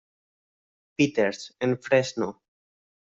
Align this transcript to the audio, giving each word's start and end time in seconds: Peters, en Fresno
Peters, 0.97 1.53
en 1.59 1.77
Fresno 1.77 2.41